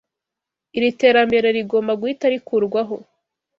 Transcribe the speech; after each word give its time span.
Iri 0.77 0.89
terambere 0.99 1.47
rigomba 1.57 1.93
guhita 1.99 2.25
rikurwaho. 2.33 2.95